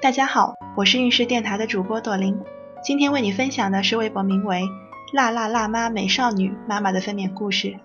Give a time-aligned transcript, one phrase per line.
[0.00, 2.38] 大家好，我是运势电台的主播朵琳，
[2.84, 4.62] 今天为你分享的是微博名为
[5.12, 7.80] “辣辣辣妈美少女”妈妈的分娩故事。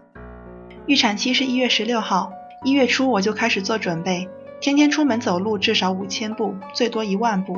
[0.86, 2.32] 预产期是一月十六号，
[2.64, 4.30] 一月初我就开始做准备，
[4.62, 7.58] 天天出门走路至少五千步，最多一万步，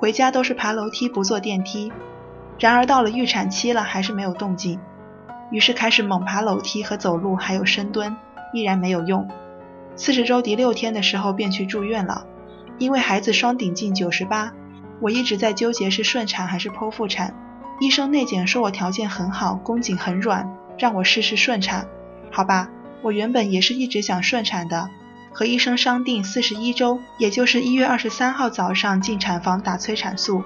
[0.00, 1.92] 回家都是爬楼梯不坐电梯。
[2.58, 4.80] 然而到了预产期了，还是没有动静，
[5.52, 8.16] 于是开始猛爬楼梯和走路，还有深蹲，
[8.52, 9.30] 依然没有用。
[9.94, 12.26] 四十周第六天的时候便去住院了。
[12.78, 14.52] 因为孩子双顶径九十八，
[15.00, 17.34] 我一直在纠结是顺产还是剖腹产。
[17.80, 21.86] 医生内检说我条件很好，宫颈很软，让我试试顺产。
[22.30, 22.68] 好吧，
[23.02, 24.88] 我原本也是一直想顺产的，
[25.32, 30.44] 和医生商定四十一周，也就是一月二十三号早上进产房打催产素。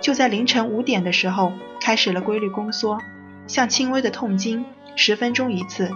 [0.00, 2.98] 就在凌晨五点的时候，开始了规律宫缩，
[3.46, 4.64] 像轻微的痛经，
[4.96, 5.90] 十分钟一次。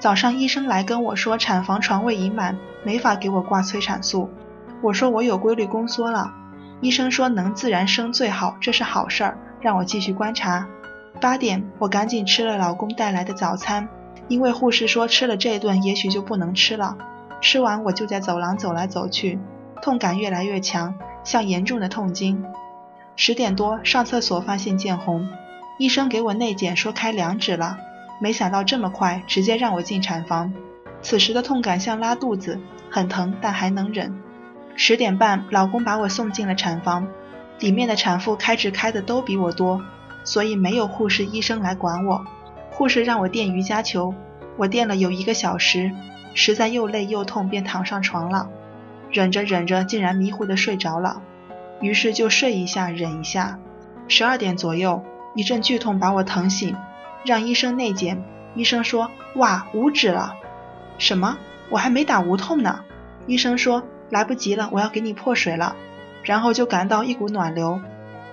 [0.00, 4.30] 早上医生来跟我说产房床位已满，没法给我挂催产素。
[4.82, 6.32] 我说我有规律宫缩了，
[6.80, 10.66] 医生说能自然生最好，这是好事儿，让我继续观察。
[11.20, 13.88] 八点，我赶紧吃了老公带来的早餐，
[14.28, 16.96] 因为护士说吃了这顿也许就不能吃了。
[17.40, 19.38] 吃完我就在走廊走来走去，
[19.80, 22.44] 痛感越来越强，像严重的痛经。
[23.16, 25.28] 十点多上厕所发现见红，
[25.78, 27.78] 医生给我内检说开两指了，
[28.20, 30.52] 没想到这么快，直接让我进产房。
[31.00, 32.58] 此时的痛感像拉肚子，
[32.90, 34.20] 很疼但还能忍。
[34.76, 37.06] 十点半，老公把我送进了产房，
[37.60, 39.80] 里面的产妇开指开的都比我多，
[40.24, 42.24] 所以没有护士医生来管我。
[42.70, 44.14] 护士让我垫瑜伽球，
[44.56, 45.92] 我垫了有一个小时，
[46.34, 48.48] 实在又累又痛，便躺上床了。
[49.12, 51.22] 忍着忍着，竟然迷糊的睡着了，
[51.80, 53.60] 于是就睡一下，忍一下。
[54.08, 55.04] 十二点左右，
[55.36, 56.74] 一阵剧痛把我疼醒，
[57.24, 58.24] 让医生内检，
[58.56, 60.34] 医生说：“哇，五指了。”
[60.98, 61.38] 什么？
[61.70, 62.80] 我还没打无痛呢。
[63.28, 63.84] 医生说。
[64.10, 65.76] 来不及了，我要给你破水了，
[66.22, 67.80] 然后就感到一股暖流。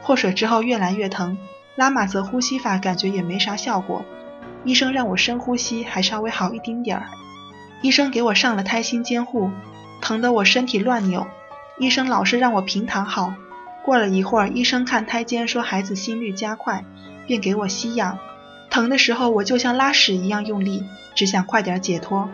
[0.03, 1.37] 破水之后越来越疼，
[1.75, 4.03] 拉马泽呼吸法感觉也没啥效果。
[4.63, 7.07] 医生让我深呼吸，还稍微好一丁点儿。
[7.81, 9.49] 医生给我上了胎心监护，
[10.01, 11.25] 疼得我身体乱扭。
[11.79, 13.33] 医生老是让我平躺好。
[13.83, 16.85] 过了一会儿，医生看胎监说孩子心率加快，
[17.25, 18.19] 便给我吸氧。
[18.69, 20.83] 疼的时候我就像拉屎一样用力，
[21.15, 22.29] 只想快点解脱。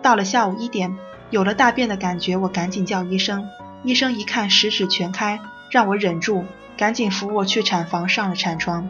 [0.00, 0.96] 到了下午一点。
[1.30, 3.48] 有了大便的感觉，我赶紧叫医生。
[3.84, 5.38] 医生一看十指全开，
[5.70, 6.44] 让我忍住，
[6.76, 8.88] 赶紧扶我去产房上了产床。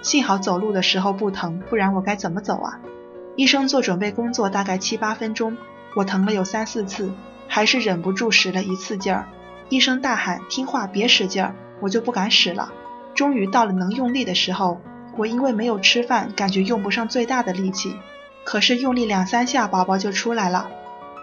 [0.00, 2.80] 幸好走路的时候不疼，不然我该怎么走啊？
[3.36, 5.56] 医生做准备工作大概七八分钟，
[5.94, 7.12] 我疼了有三四次，
[7.46, 9.28] 还是忍不住使了一次劲儿。
[9.68, 12.72] 医生大喊听话，别使劲儿，我就不敢使了。
[13.14, 14.80] 终于到了能用力的时候，
[15.18, 17.94] 我因为没有吃饭，感觉用不上最大的力气，
[18.44, 20.70] 可是用力两三下，宝宝就出来了。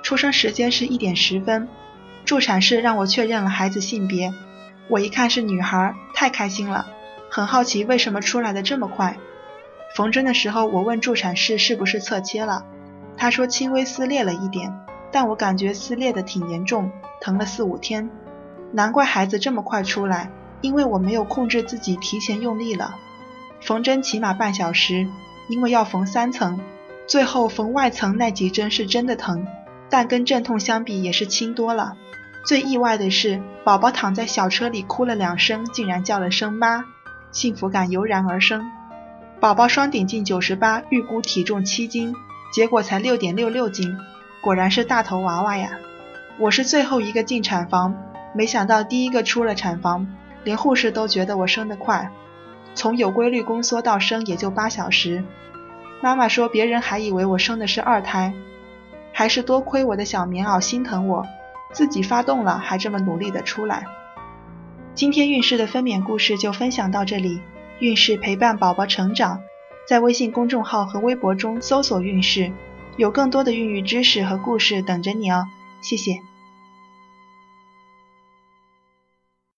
[0.09, 1.67] 出生时间是一点十分，
[2.25, 4.33] 助产士让我确认了孩子性别，
[4.87, 6.87] 我一看是女孩，太开心了，
[7.29, 9.17] 很好奇为什么出来的这么快。
[9.95, 12.65] 缝针的时候，我问助产士是不是侧切了，
[13.17, 14.73] 他说轻微撕裂了一点，
[15.11, 16.91] 但我感觉撕裂的挺严重，
[17.21, 18.09] 疼了四五天，
[18.71, 20.31] 难怪孩子这么快出来，
[20.61, 22.95] 因为我没有控制自己提前用力了。
[23.61, 25.07] 缝针起码半小时，
[25.49, 26.59] 因为要缝三层，
[27.05, 29.45] 最后缝外层那几针是真的疼。
[29.89, 31.95] 但跟阵痛相比也是轻多了。
[32.45, 36.85] 最意外的是，宝宝躺在小车里哭了两声，竟然叫了声妈，
[37.31, 38.69] 幸福感油然而生。
[39.39, 42.15] 宝宝双顶径九十八，预估体重七斤，
[42.53, 43.97] 结果才六点六六斤，
[44.41, 45.71] 果然是大头娃娃呀！
[46.37, 47.95] 我是最后一个进产房，
[48.33, 50.07] 没想到第一个出了产房，
[50.43, 52.11] 连护士都觉得我生得快。
[52.75, 55.23] 从有规律宫缩到生也就八小时。
[56.01, 58.33] 妈妈说别人还以为我生的是二胎。
[59.19, 61.27] 还是多亏我的小棉袄心疼我，
[61.73, 63.85] 自己发动了还这么努力的出来。
[64.95, 67.41] 今天运势的分娩故事就分享到这里，
[67.79, 69.41] 运势陪伴宝宝成长，
[69.85, 72.53] 在微信公众号和微博中搜索运势，
[72.95, 75.47] 有更多的孕育知识和故事等着你哦，
[75.81, 76.21] 谢谢。